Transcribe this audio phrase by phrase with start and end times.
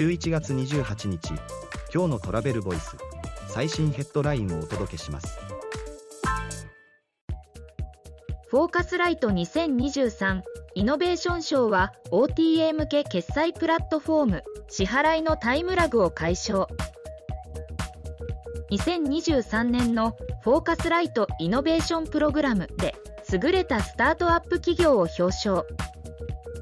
[0.00, 1.28] 11月28日
[1.92, 2.96] 今日のトラベルボイス
[3.48, 5.38] 最新ヘッドラインをお届けします。
[8.48, 10.40] フォーカスライト2023
[10.74, 16.66] イノベーション賞は OTA 向け決済プラットフォーム支払いのタイムラグを解消。
[18.70, 22.94] 2023年のフォーカスライトイノベーションプログラムで
[23.30, 25.66] 優れたスタートアップ企業を表彰。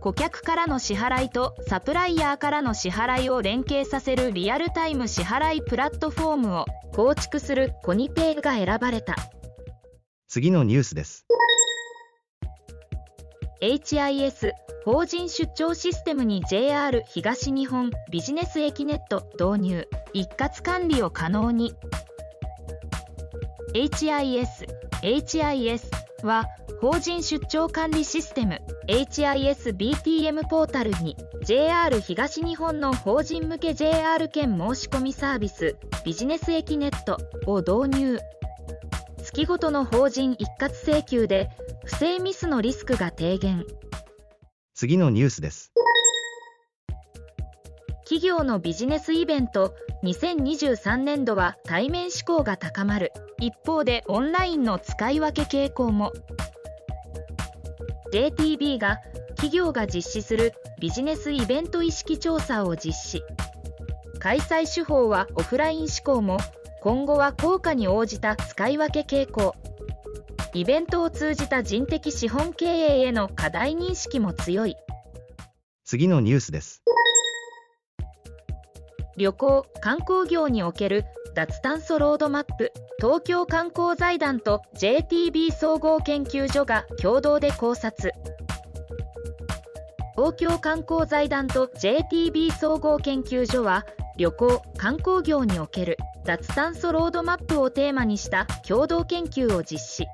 [0.01, 9.17] 顧客からの支払いとサプライヤーからの支払いを連携させるリアルタイム支払いプラットフォームを構築するコニペイが選ばれた。
[10.29, 11.27] 次のニュースです。
[13.61, 14.53] HIS
[14.85, 19.89] 法人出張システムに JR 東日本ビジネスエキネット導入。
[20.13, 21.75] 一括管理を可能に。
[23.75, 24.67] HIS
[25.03, 25.81] HIS
[26.23, 26.47] は
[26.81, 38.19] 法人出張管理システム HISBTM ポータルに JR 東日本の法人向け JR 券申し込みサービスビジネスエキネットを導入。
[39.23, 41.51] 月ごとの法人一括請求で
[41.85, 43.67] 不正ミスのリスクが低減。
[44.75, 45.71] 次のニュースです。
[48.05, 53.13] 企業のビジネスイベント2023年度は対面志向が高まる。
[53.39, 56.11] 一方でオンラインの使い分け傾向も
[58.13, 58.99] JTB が
[59.31, 63.23] 企業が実施するビジネスイベント意識調査を実施。
[64.19, 66.39] 開催手法はオフライン志向も
[66.81, 69.55] 今後は効果に応じた使い分け傾向。
[70.55, 74.77] イベントを通じた人的資本経営への課題認識も強い。
[75.85, 76.83] 次のニュースです。
[79.17, 81.05] 旅行・観光業における
[81.39, 88.13] 脱炭素ロードマップ東京観光財団と JTB 総合研究所が共同で考察。
[90.17, 93.87] 東京観光財団と JTB 総合研究所は
[94.17, 100.09] 旅行・観光業における脱炭素ロードマップをテーマにした共同研究を実施。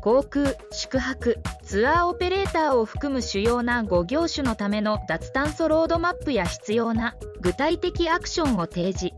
[0.00, 9.14] 航空・宿泊・ツアーオペレーターを含む主要な5業種のための脱炭素ロードマップや必要な具体的アクションを提示。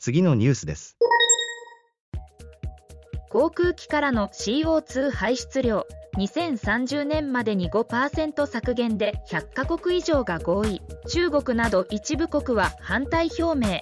[0.00, 0.96] 次のニュースです。
[3.28, 10.82] 航空機からの CO2 排出量2030年までに5%削減で100カ国以上が合意。
[11.08, 13.80] 中国など一部国は反対表明。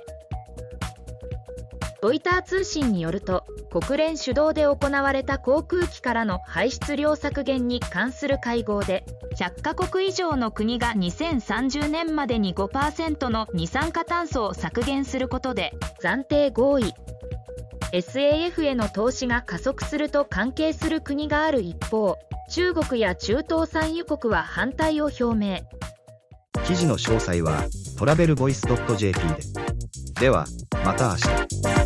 [2.00, 9.04] ロイター通信によると国連主導で行われた航空機からの排出量削減に関する会合で
[9.36, 15.72] 100カ国以上の国が2030年までに5%の二酸化炭素を削減することで
[16.02, 16.94] 暫定合意。
[17.92, 22.16] SAF への投資が加速すると関係する国がある一方
[22.50, 25.58] 中国や中東産油国は反対を表明。
[26.66, 27.64] 記事の詳細は
[27.98, 28.66] トラベルボイス
[28.96, 29.36] .jp で。
[30.20, 30.46] では
[30.84, 31.77] また明日。